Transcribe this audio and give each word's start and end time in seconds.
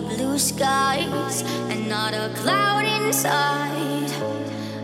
blue 0.00 0.38
skies 0.38 1.42
and 1.68 1.88
not 1.88 2.14
a 2.14 2.32
cloud 2.36 2.84
inside. 2.84 4.10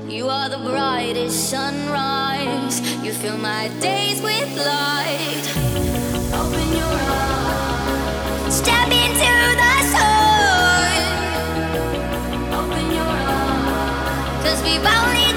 You 0.08 0.28
are 0.28 0.48
the 0.48 0.58
brightest 0.58 1.50
sunrise. 1.50 2.80
You 3.02 3.12
fill 3.12 3.38
my 3.38 3.68
days 3.80 4.20
with 4.20 4.50
light. 4.56 5.44
Open 6.34 6.68
your 6.76 6.96
eyes. 7.22 8.56
Step 8.56 8.88
into 8.88 9.32
the 9.62 9.74
sun. 9.94 11.02
Open 12.60 12.86
your 12.98 13.14
eyes. 13.36 14.44
Cause 14.44 14.62
we've 14.62 14.84
only 14.84 15.27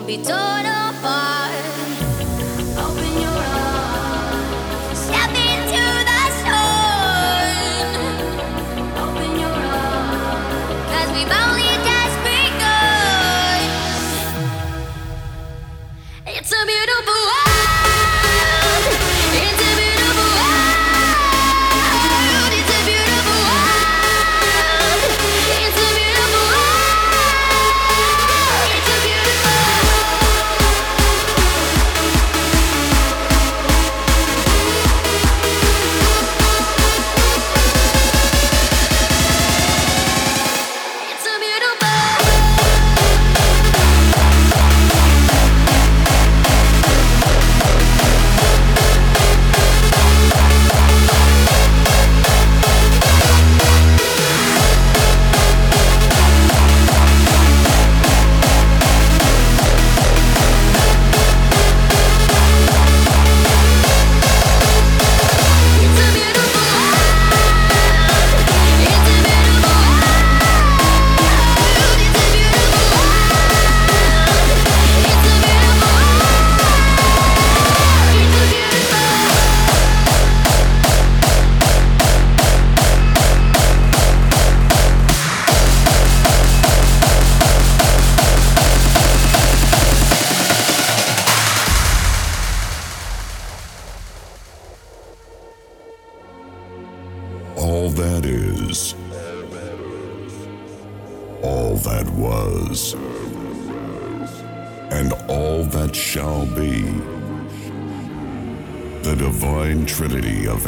won't 0.00 0.06
be 0.06 0.16
torn 0.16 0.64
apart. 0.64 1.89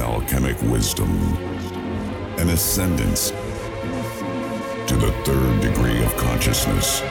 alchemic 0.03 0.61
wisdom, 0.63 1.09
an 2.39 2.49
ascendance 2.51 3.31
to 4.89 4.97
the 4.97 5.13
third 5.25 5.61
degree 5.61 6.05
of 6.05 6.17
consciousness. 6.17 7.03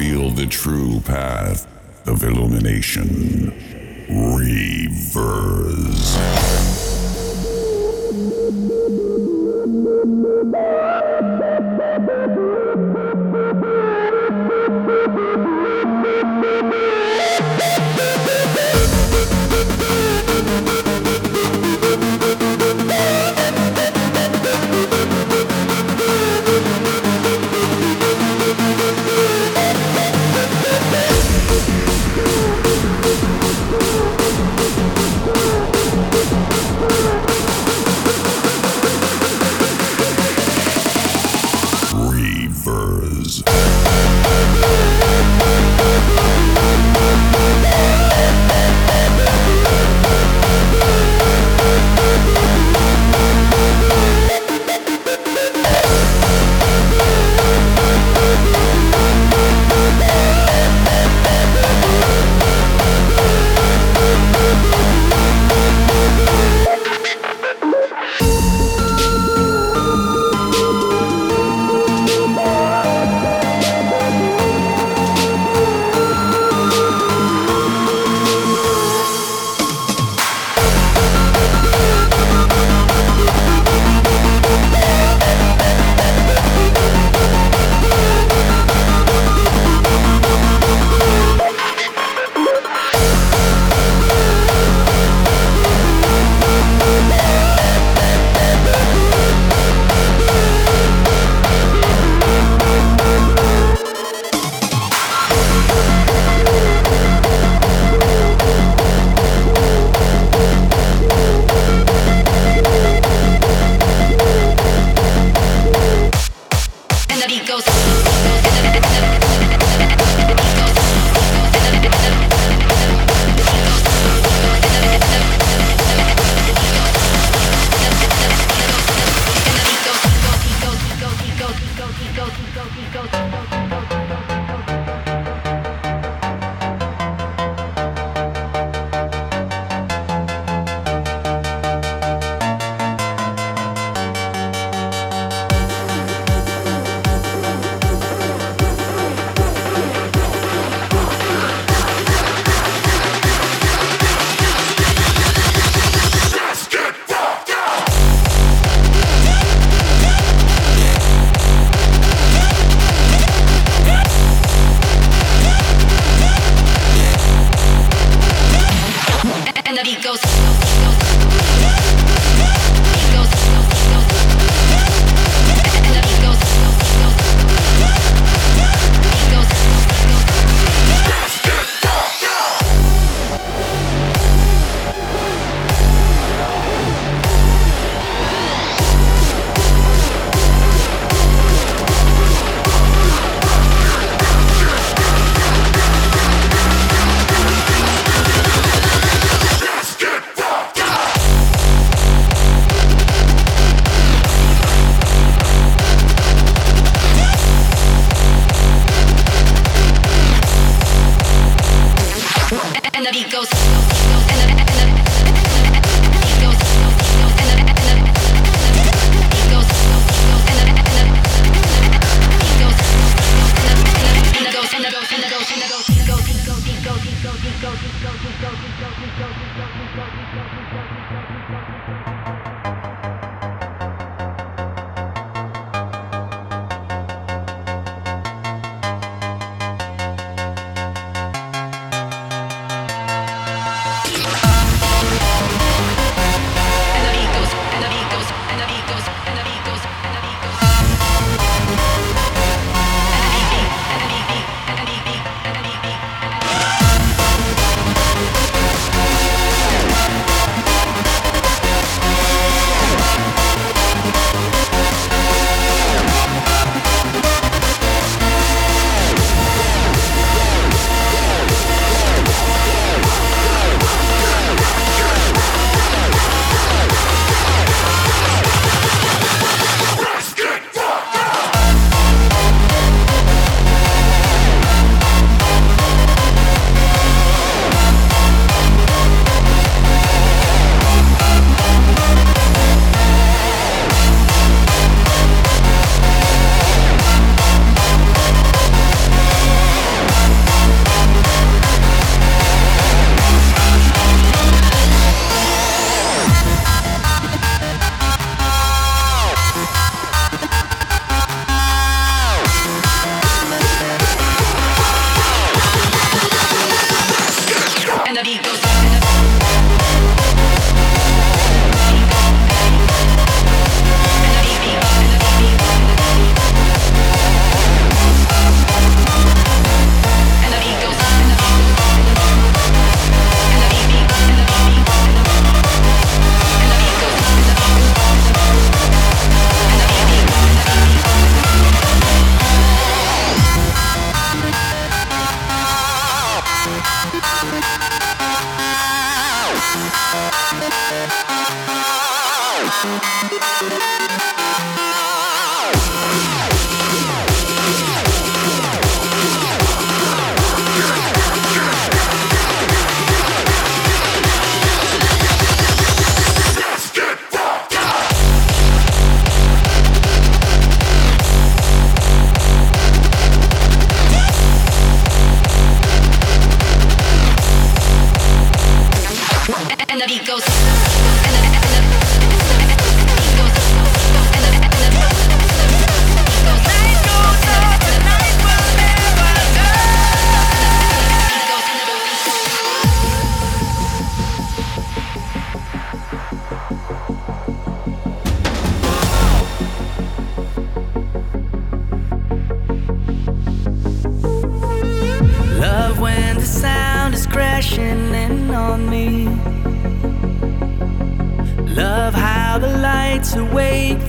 reveal 0.00 0.30
the 0.30 0.46
true 0.46 0.98
path 1.00 1.66
of 2.06 2.24
illumination. 2.24 3.52
Reverze. 4.08 5.00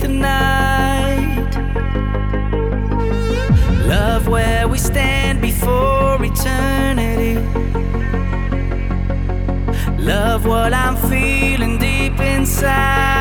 the 0.00 0.08
night. 0.08 1.52
Love 3.86 4.28
where 4.28 4.66
we 4.68 4.78
stand 4.78 5.40
before 5.40 6.18
eternity. 6.24 7.34
Love 9.98 10.46
what 10.46 10.72
I'm 10.72 10.96
feeling 11.10 11.78
deep 11.78 12.18
inside. 12.20 13.11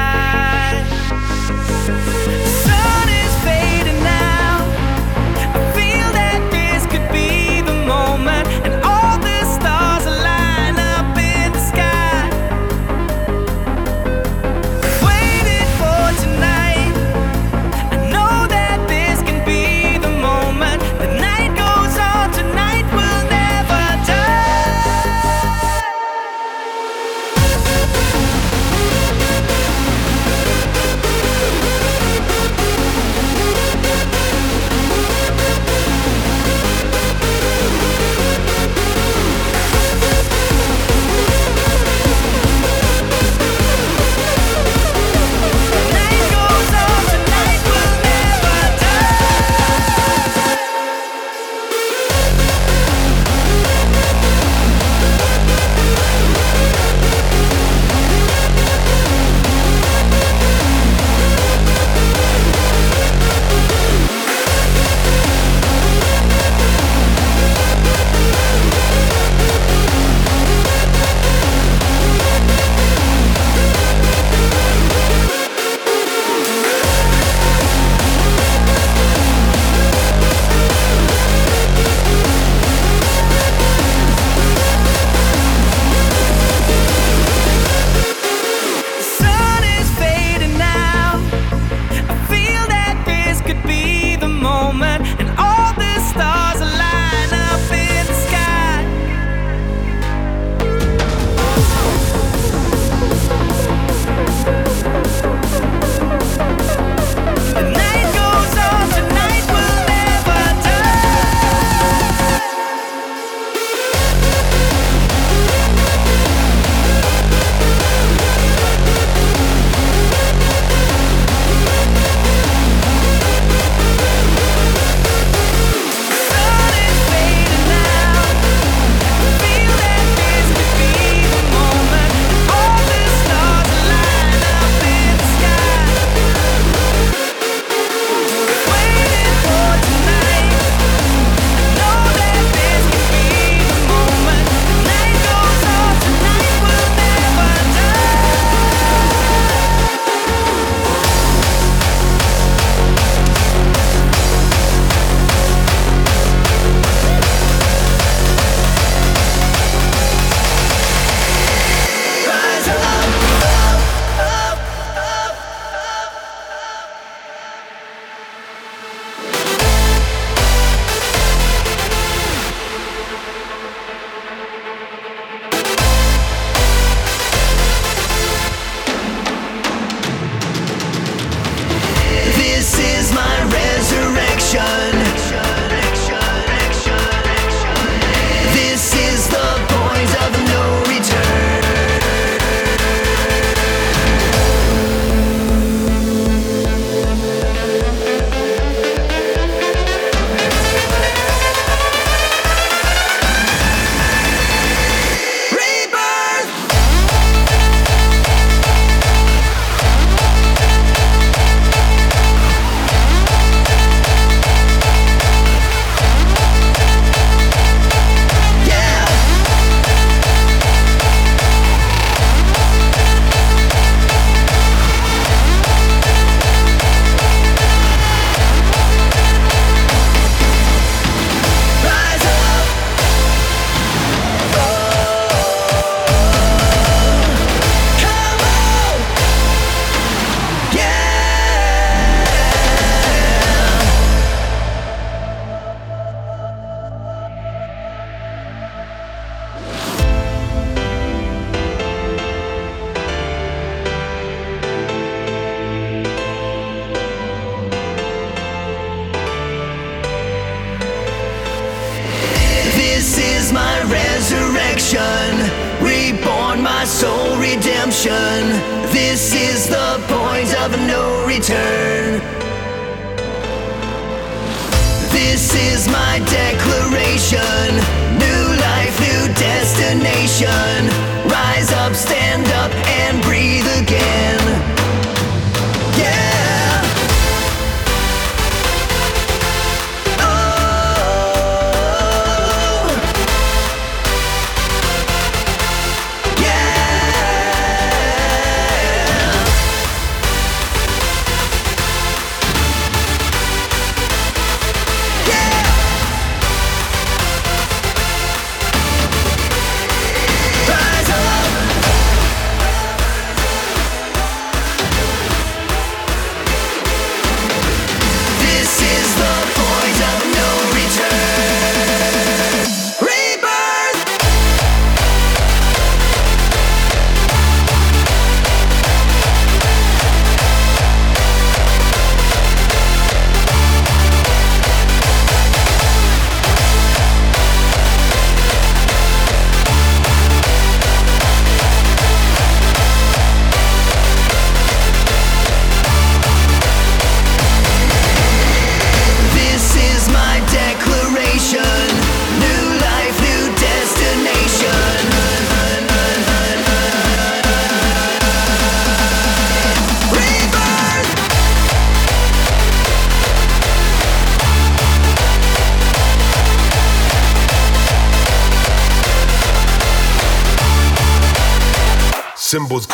Symbols. 372.51 372.85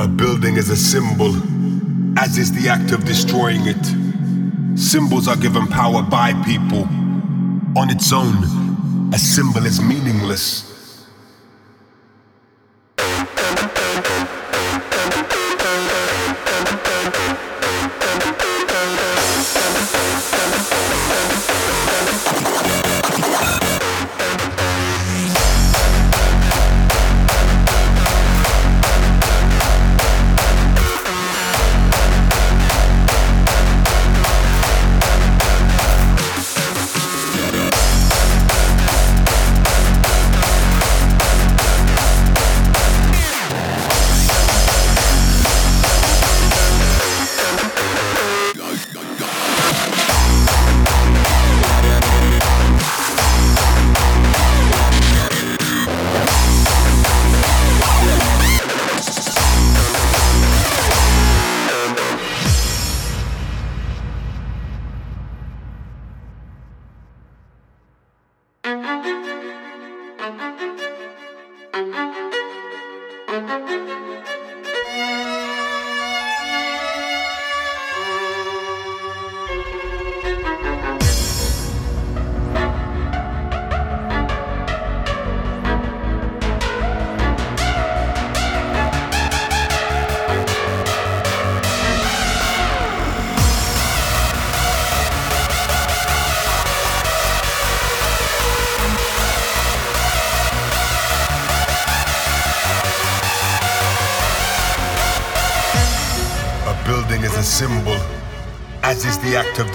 A 0.00 0.08
building 0.08 0.56
is 0.56 0.70
a 0.70 0.76
symbol, 0.76 1.36
as 2.18 2.38
is 2.38 2.52
the 2.52 2.70
act 2.70 2.92
of 2.92 3.04
destroying 3.04 3.66
it. 3.66 4.78
Symbols 4.78 5.28
are 5.28 5.36
given 5.36 5.66
power 5.66 6.02
by 6.02 6.32
people. 6.44 6.88
On 7.76 7.90
its 7.90 8.10
own, 8.14 8.65
a 9.12 9.18
symbol 9.18 9.66
is 9.66 9.80
meaningless. 9.80 10.75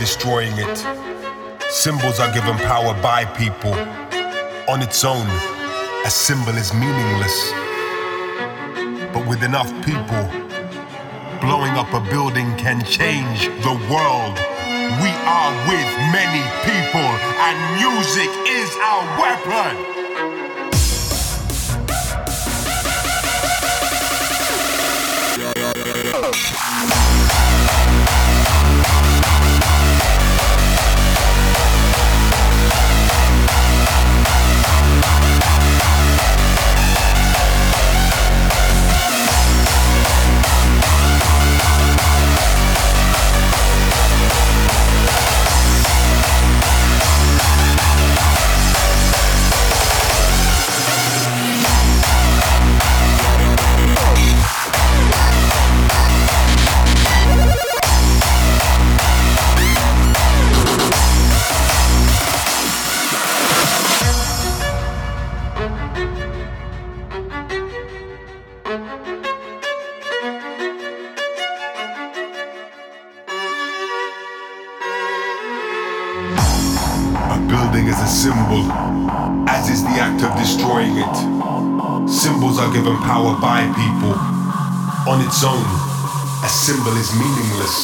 Destroying 0.02 0.54
it. 0.58 0.78
Symbols 1.70 2.20
are 2.20 2.34
given 2.34 2.58
power 2.58 3.00
by 3.04 3.24
people. 3.38 3.76
On 4.68 4.82
its 4.82 5.06
own, 5.06 5.28
a 6.04 6.10
symbol 6.10 6.58
is 6.58 6.74
meaningless. 6.74 7.52
But 9.14 9.28
with 9.30 9.44
enough 9.44 9.70
people, 9.86 10.26
blowing 11.40 11.78
up 11.78 11.94
a 11.94 12.02
building 12.10 12.50
can 12.58 12.84
change 12.84 13.46
the 13.62 13.78
world. 13.94 14.36
We 15.06 15.12
are 15.38 15.54
with 15.70 15.90
many 16.18 16.44
people, 16.66 17.12
and 17.46 17.56
music 17.78 18.32
is 18.50 18.70
our 18.82 19.06
weapon. 19.22 20.01
Symbol 86.72 86.96
is 86.96 87.14
meaningless. 87.20 87.81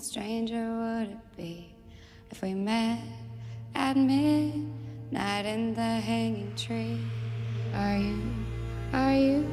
Stranger 0.00 0.54
would 0.54 1.10
it 1.10 1.36
be 1.36 1.74
if 2.30 2.42
we 2.42 2.54
met 2.54 3.00
at 3.74 3.96
midnight 3.96 5.46
in 5.46 5.74
the 5.74 5.80
hanging 5.80 6.54
tree? 6.54 7.00
Are 7.74 7.96
you, 7.96 8.22
are 8.92 9.14
you 9.14 9.46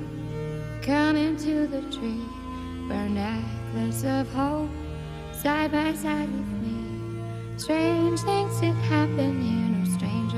coming 0.82 1.38
to 1.38 1.68
the 1.68 1.82
tree? 1.92 2.26
Wear 2.90 3.08
necklace 3.10 4.04
of 4.04 4.30
hope 4.34 4.70
side 5.32 5.72
by 5.72 5.94
side 5.94 6.30
with 6.30 6.48
me. 6.62 7.22
Strange 7.58 8.20
things 8.22 8.60
that 8.62 8.74
happen 8.90 9.42
here, 9.42 9.70
no 9.70 9.84
Welcome 9.94 10.33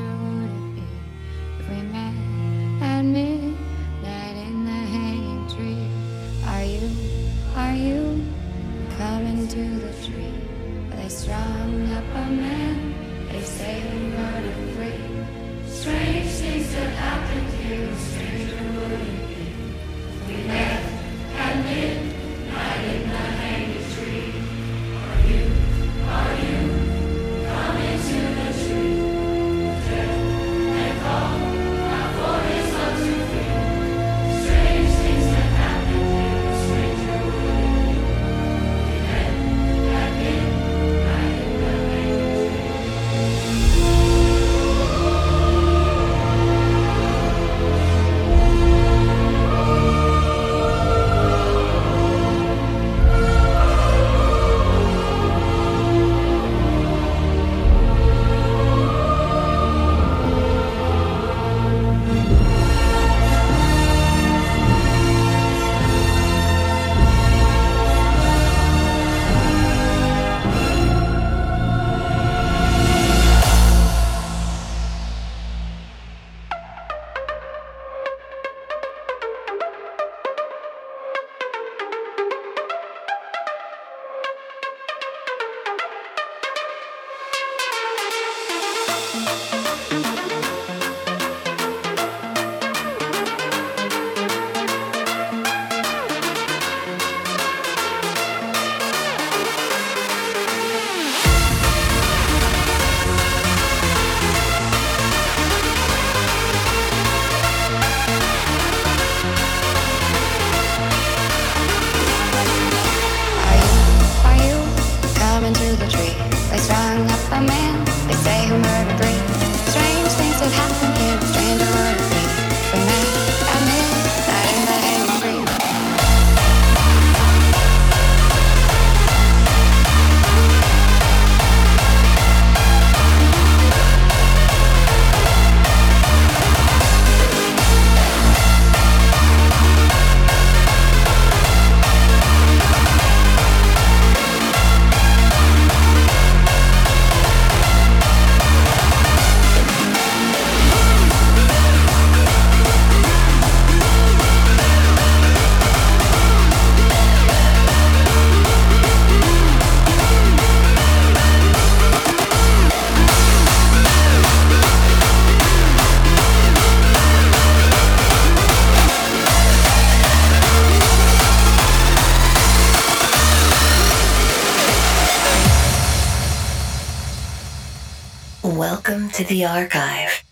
to 179.15 179.23
the 179.23 179.45
archive. 179.45 180.23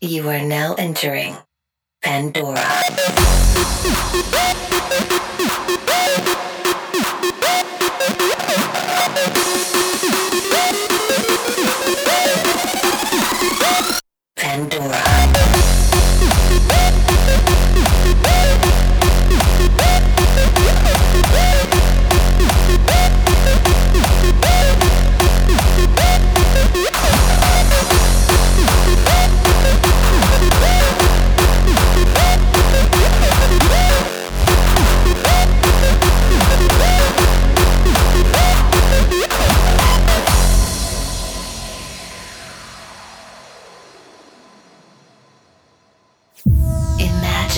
You 0.00 0.30
are 0.30 0.40
now 0.40 0.74
entering 0.78 1.36
Pandora. 2.00 2.56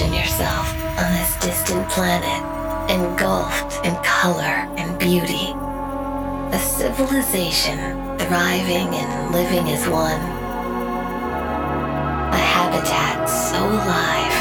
Imagine 0.02 0.18
yourself 0.18 0.66
on 0.98 1.12
this 1.14 1.36
distant 1.38 1.88
planet, 1.88 2.42
engulfed 2.90 3.86
in 3.86 3.94
color 4.02 4.66
and 4.74 4.98
beauty. 4.98 5.54
A 6.50 6.58
civilization 6.58 7.78
thriving 8.18 8.98
and 8.98 9.32
living 9.32 9.70
as 9.70 9.86
one. 9.86 10.18
A 12.34 12.42
habitat 12.42 13.30
so 13.30 13.62
alive, 13.62 14.36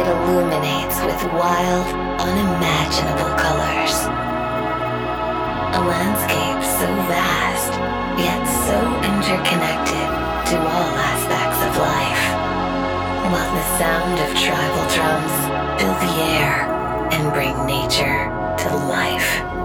it 0.00 0.06
illuminates 0.08 0.96
with 1.04 1.20
wild, 1.34 1.86
unimaginable 2.16 3.36
colors. 3.36 4.00
A 5.76 5.80
landscape 5.92 6.64
so 6.64 6.88
vast, 7.04 7.72
yet 8.16 8.42
so 8.64 8.80
interconnected 9.12 10.08
to 10.48 10.56
all 10.56 10.92
aspects 11.04 11.60
of 11.68 11.76
life 11.84 12.35
while 13.30 13.54
the 13.54 13.78
sound 13.78 14.18
of 14.20 14.28
tribal 14.38 14.86
drums 14.94 15.34
fill 15.80 15.94
the 15.94 16.14
air 16.22 17.10
and 17.12 17.32
bring 17.32 17.66
nature 17.66 18.30
to 18.56 18.76
life. 18.76 19.55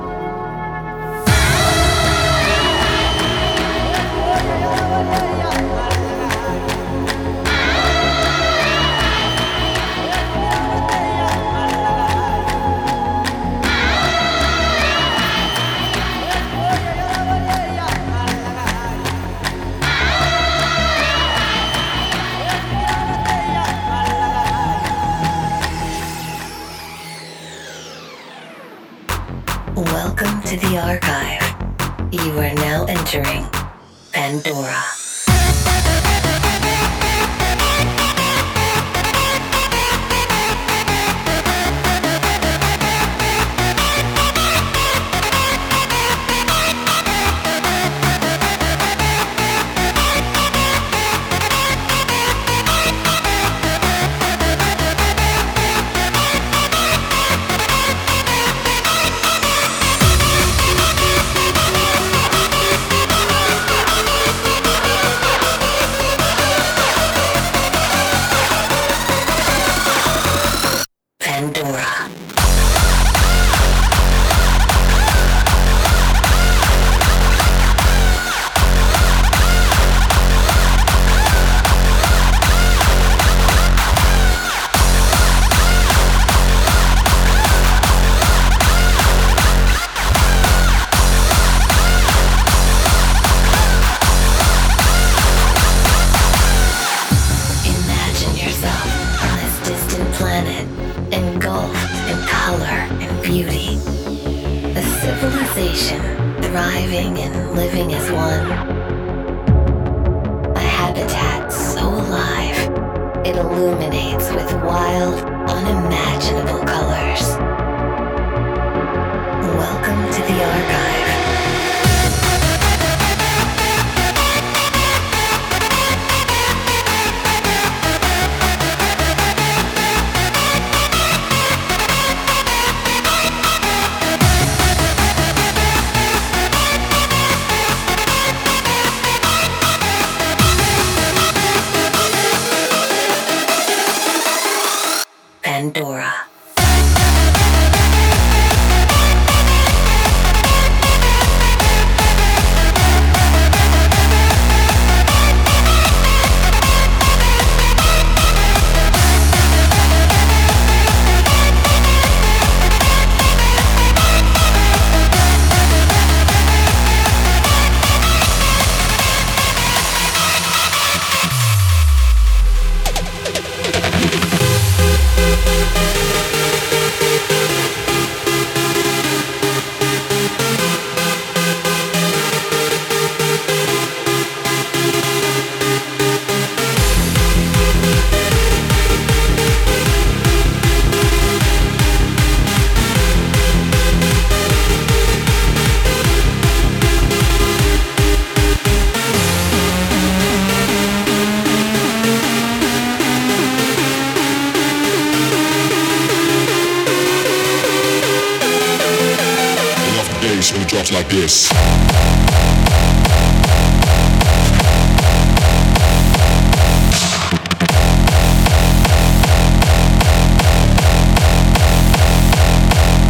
this. 211.12 211.52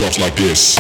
Not 0.01 0.17
like 0.19 0.35
this. 0.35 0.77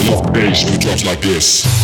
Enough 0.00 0.32
bass 0.32 0.64
when 0.64 0.78
drops 0.80 1.04
like 1.04 1.20
this. 1.20 1.79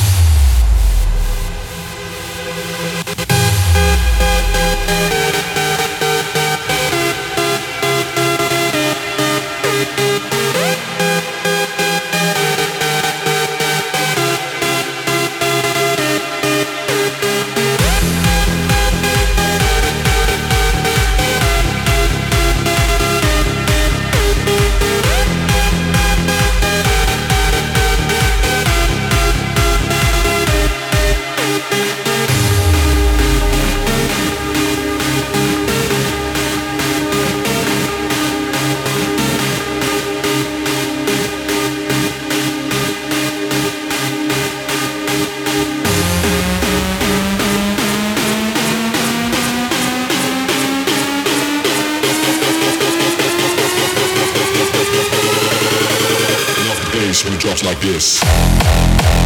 Bass 57.17 57.25
when 57.25 57.35
it 57.35 57.41
drops 57.41 57.65
like 57.65 57.81
this. 57.81 59.26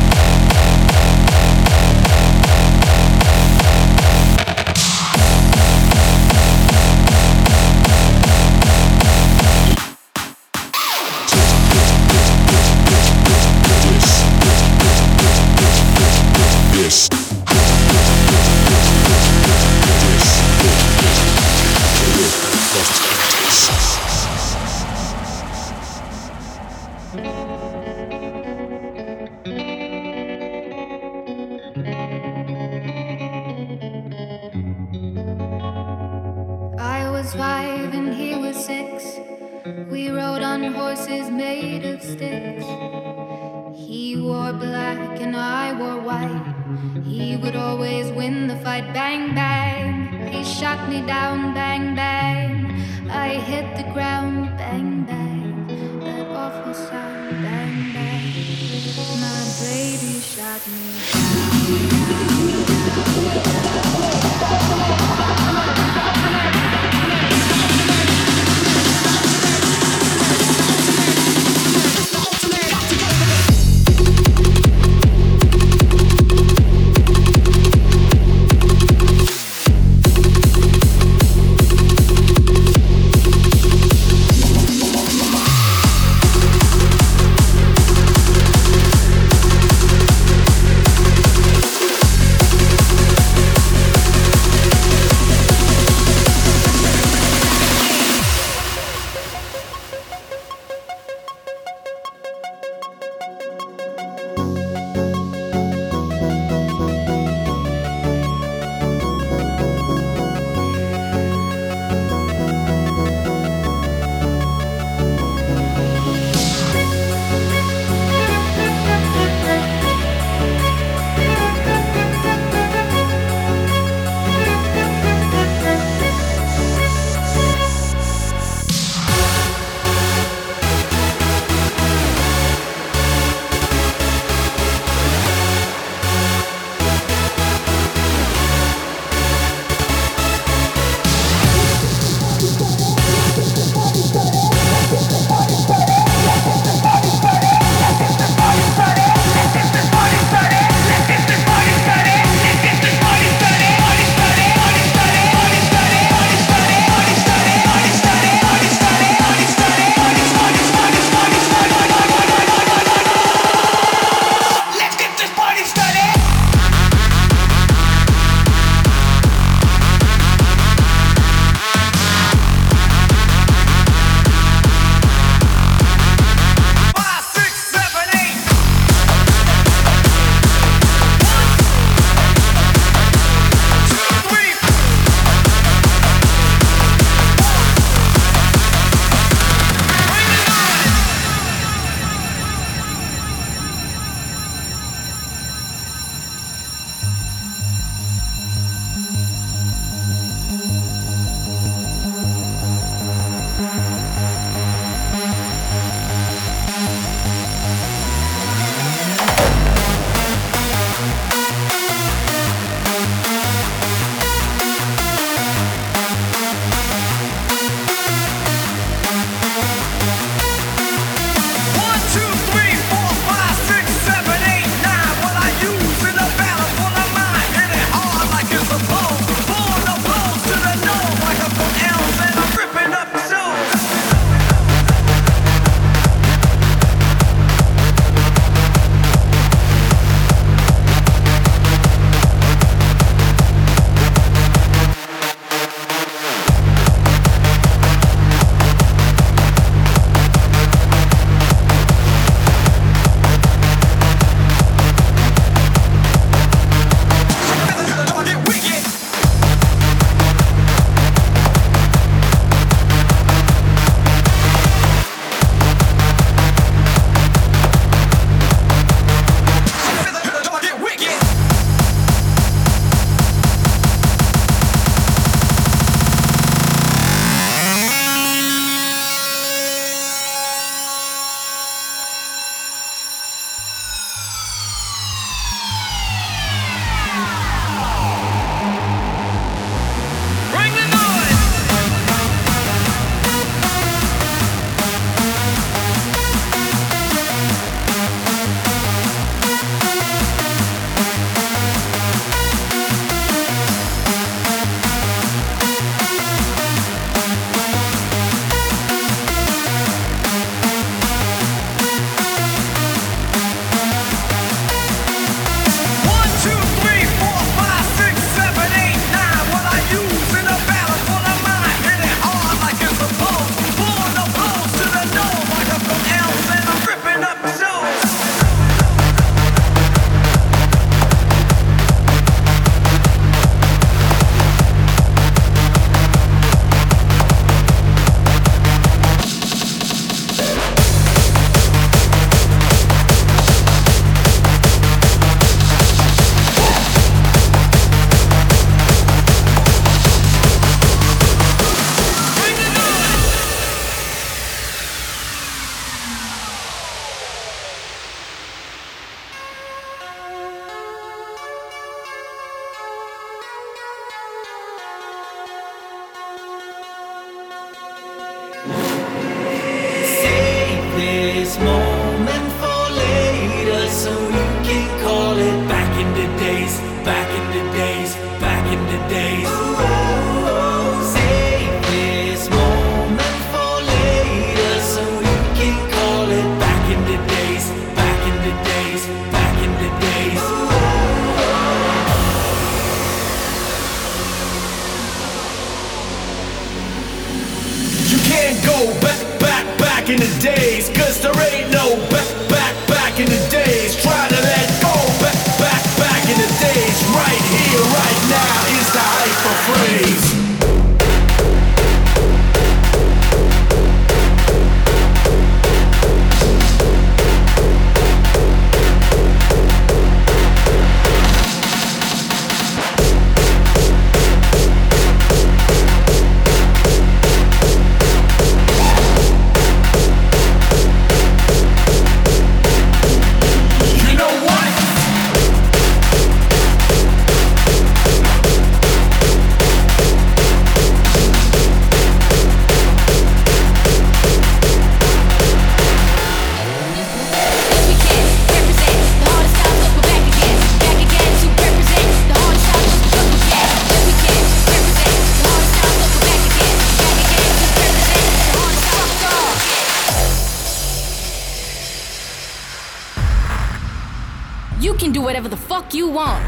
You 465.95 466.09
want. 466.09 466.45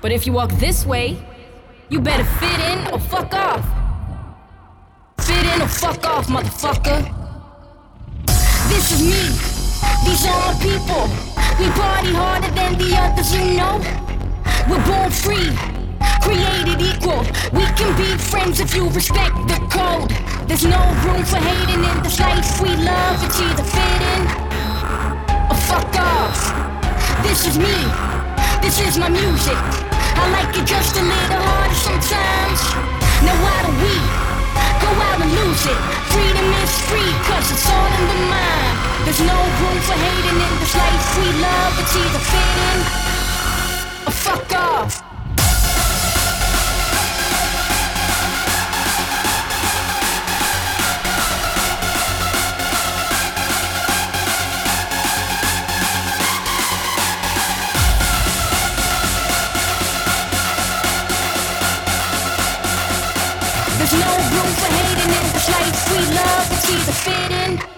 But 0.00 0.12
if 0.12 0.26
you 0.26 0.32
walk 0.32 0.50
this 0.52 0.86
way, 0.86 1.16
you 1.88 2.00
better 2.00 2.24
fit 2.24 2.60
in 2.60 2.92
or 2.92 2.98
fuck 2.98 3.32
off. 3.34 3.64
Fit 5.18 5.44
in 5.46 5.62
or 5.62 5.68
fuck 5.68 6.04
off, 6.04 6.26
motherfucker. 6.28 7.00
This 8.68 8.92
is 8.92 9.02
me. 9.02 9.24
These 10.04 10.26
are 10.26 10.52
my 10.52 10.58
people. 10.60 11.08
We 11.58 11.70
party 11.70 12.12
harder 12.12 12.50
than 12.54 12.78
the 12.78 12.96
others, 12.96 13.34
you 13.34 13.56
know. 13.56 13.80
We're 14.68 14.84
born 14.86 15.10
free, 15.10 15.50
created 16.22 16.80
equal. 16.80 17.20
We 17.52 17.64
can 17.76 17.96
be 17.96 18.16
friends 18.18 18.60
if 18.60 18.74
you 18.74 18.88
respect 18.90 19.34
the 19.48 19.58
code. 19.70 20.10
There's 20.48 20.64
no 20.64 20.82
room 21.04 21.24
for 21.24 21.36
hating 21.36 21.84
in 21.84 22.02
this 22.02 22.20
life 22.20 22.60
we 22.60 22.70
love. 22.76 23.24
It's 23.24 23.40
either 23.40 23.64
fit 23.64 24.02
in 24.14 24.22
or 25.50 25.58
fuck 25.68 25.94
off. 25.96 27.22
This 27.22 27.46
is 27.46 27.58
me. 27.58 28.13
This 28.64 28.80
is 28.80 28.96
my 28.96 29.10
music. 29.10 29.60
I 29.92 30.24
like 30.32 30.56
it 30.56 30.64
just 30.64 30.96
a 30.96 31.04
little 31.04 31.36
harder 31.36 31.76
sometimes. 31.84 32.60
Now 33.20 33.36
why 33.44 33.60
don't 33.60 33.76
we 33.76 33.92
go 34.80 34.88
out 35.04 35.20
and 35.20 35.30
lose 35.36 35.66
it? 35.68 35.80
Freedom 36.08 36.48
is 36.64 36.72
free, 36.88 37.12
cause 37.28 37.44
it's 37.52 37.68
all 37.68 37.92
in 37.92 38.04
the 38.08 38.20
mind. 38.24 38.76
There's 39.04 39.20
no 39.20 39.36
room 39.36 39.78
for 39.84 39.92
hating 40.00 40.40
in 40.40 40.52
this 40.64 40.74
life 40.80 41.04
we 41.20 41.28
love. 41.44 41.72
It's 41.76 41.92
either 41.92 42.22
fit 42.24 42.56
in 42.72 42.78
or 44.08 44.14
fuck 44.24 44.48
off. 44.56 45.13
Love. 66.74 66.88
It's 66.88 67.73